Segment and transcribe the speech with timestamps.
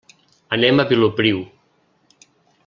[0.57, 1.45] Anem a Vilopriu.